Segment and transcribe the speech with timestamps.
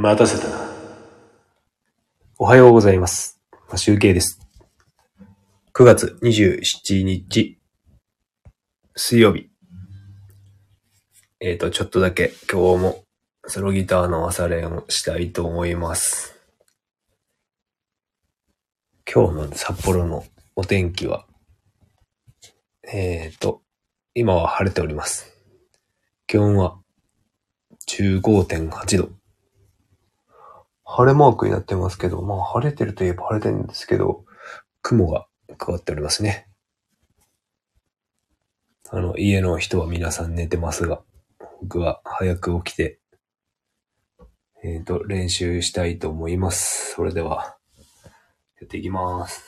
[0.00, 0.70] 待たせたな。
[2.38, 3.40] おはようございます。
[3.50, 4.40] まあ集計です。
[5.74, 7.58] 9月27日、
[8.94, 9.50] 水曜日。
[11.40, 13.04] えっ、と、ちょっとだけ今日も
[13.48, 16.38] ソロギターの朝練をしたいと思います。
[19.12, 20.24] 今日の札幌の
[20.54, 21.26] お天気は、
[22.84, 23.62] えっ、と、
[24.14, 25.36] 今は晴れております。
[26.28, 26.78] 気温は
[27.88, 29.17] 15.8度。
[30.90, 34.24] 晴れマークになってますけど、まあ晴れてるといえば晴れてるんですけど、
[34.80, 35.26] 雲が
[35.58, 36.48] かかっておりますね。
[38.90, 41.02] あの、家の人は皆さん寝てますが、
[41.60, 43.00] 僕は早く起きて、
[44.64, 46.94] えっ、と、練習したいと思います。
[46.94, 47.58] それでは、
[48.58, 49.44] やっていきます。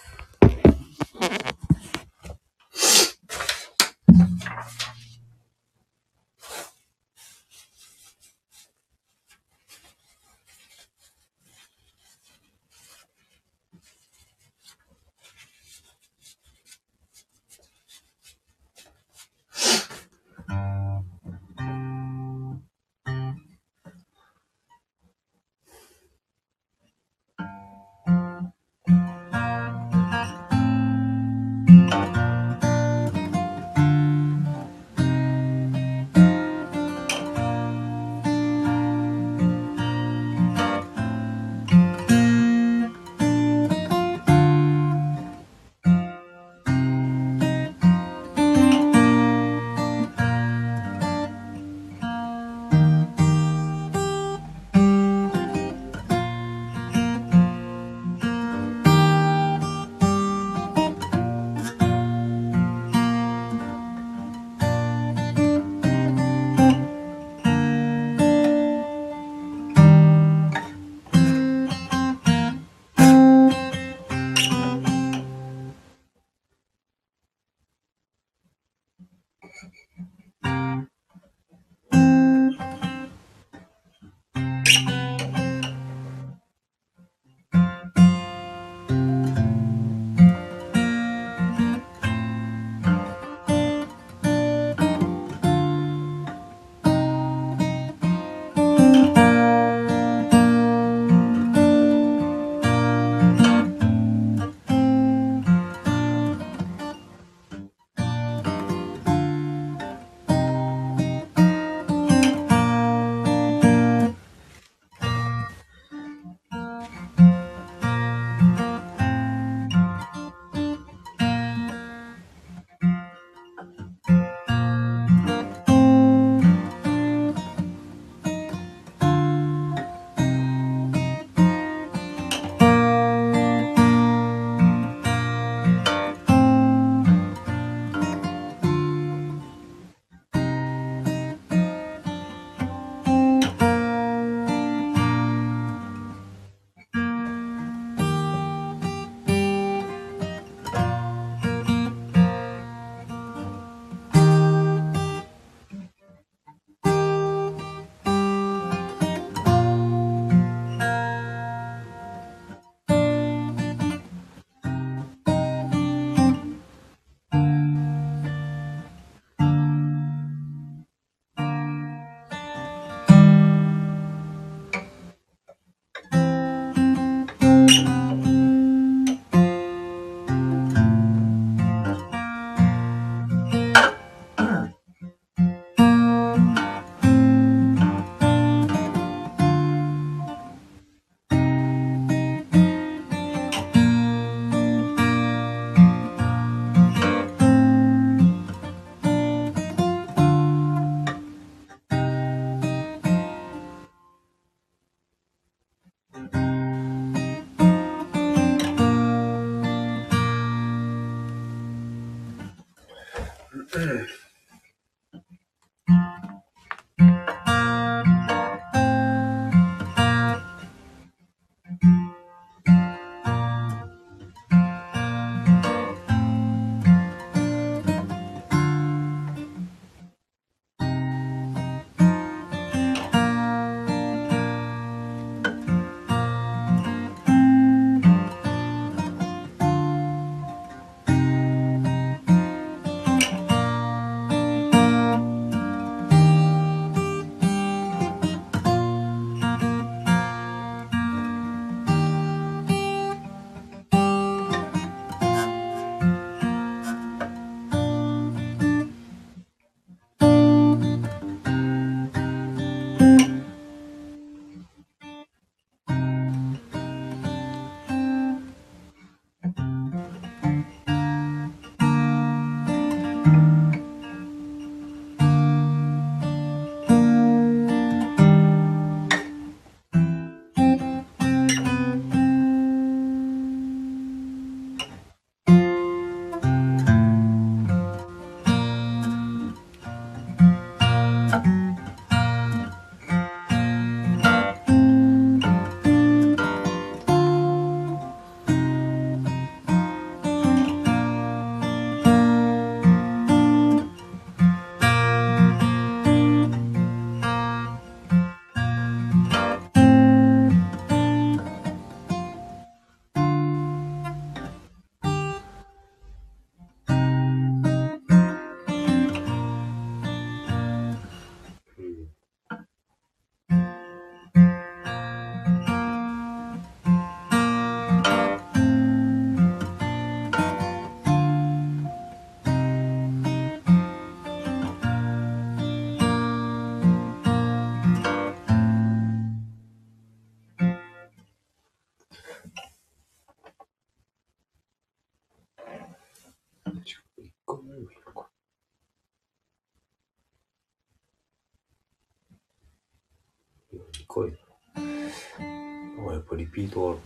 [354.12, 354.38] こえる。
[354.74, 356.98] あ、やっぱリピート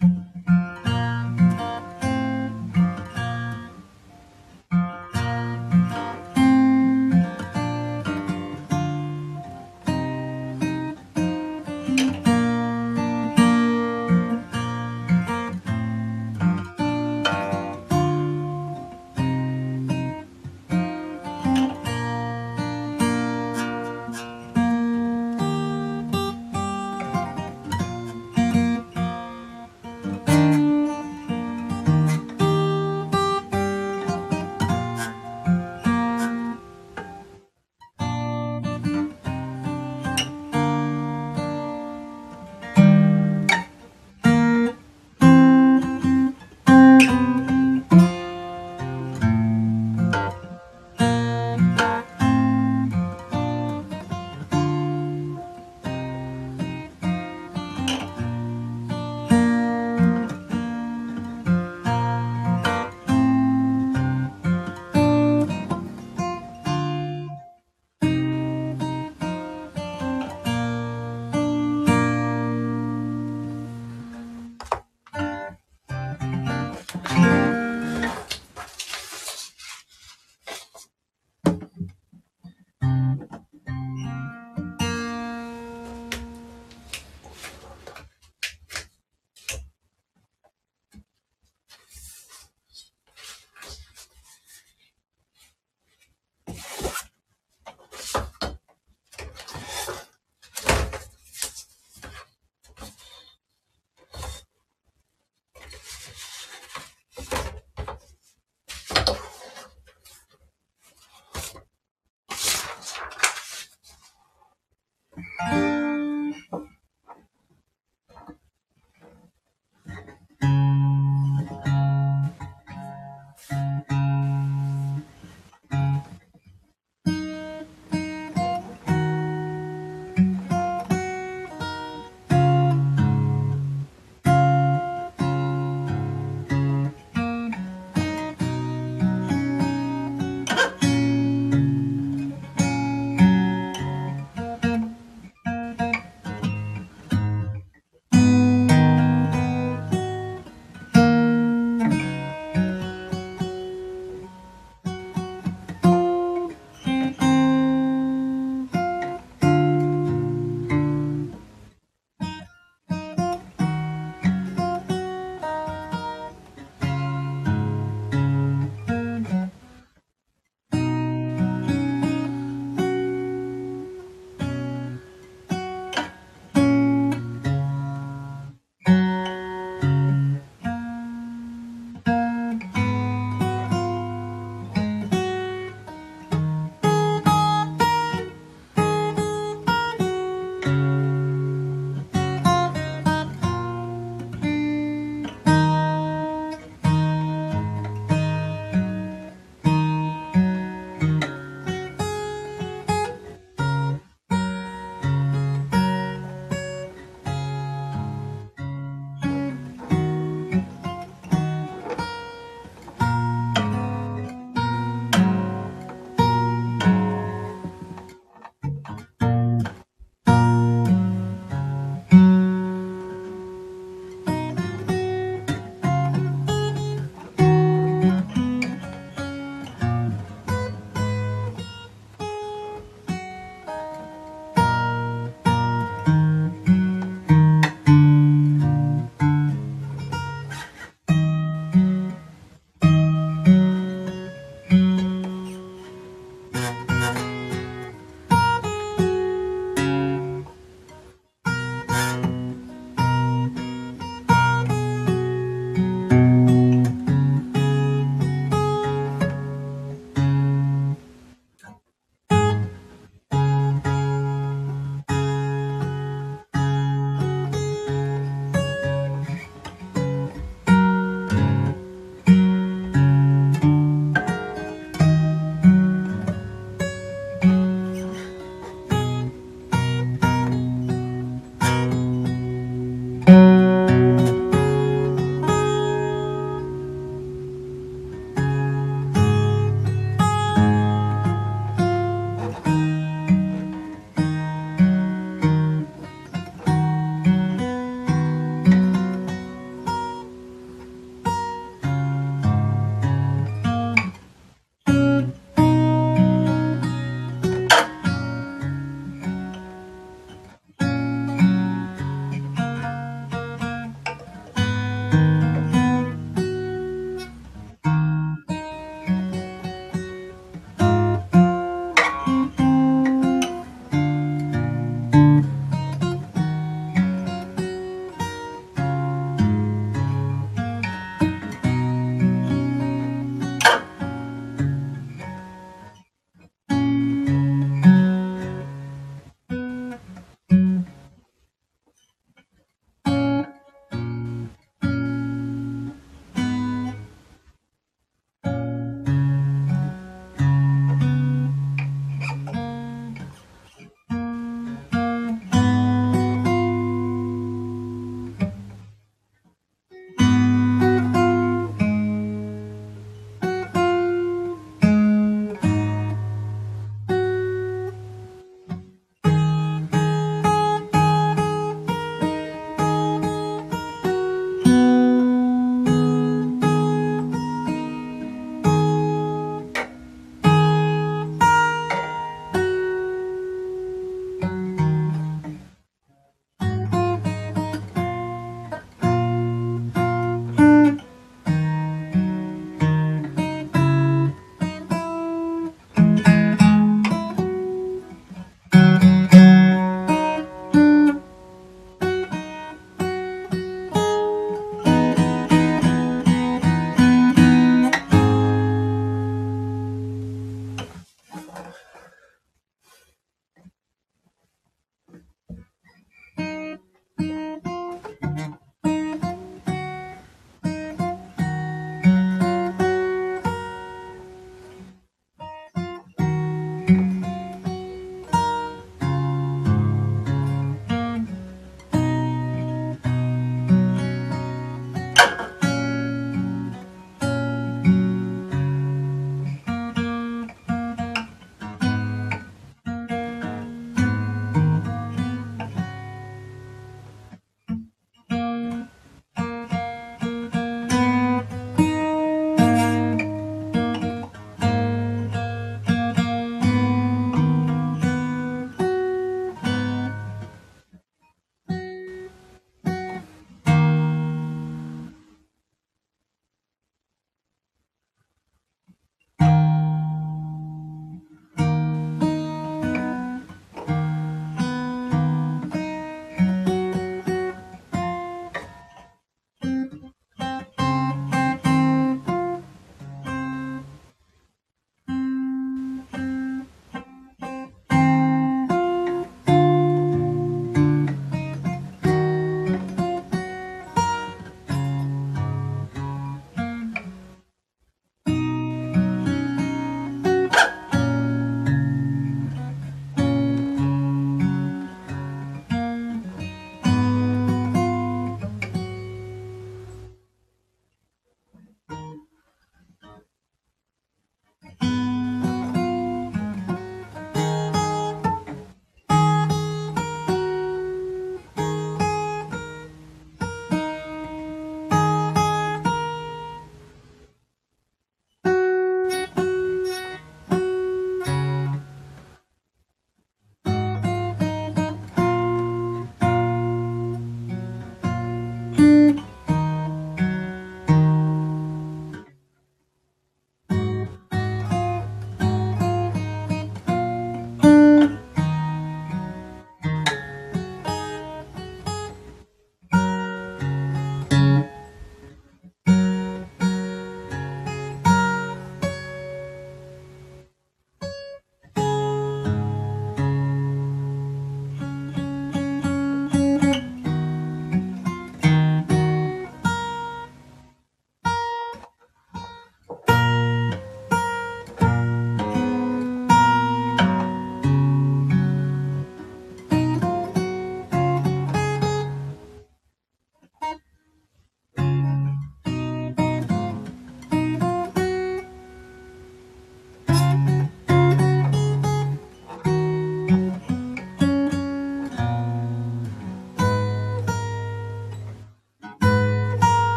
[0.00, 0.11] ある。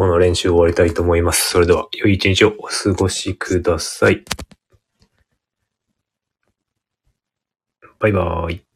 [0.00, 1.50] 今日の練習を終わりたいと思います。
[1.50, 4.24] それでは、良い一日をお過ごしください。
[7.98, 8.69] バイバーイ。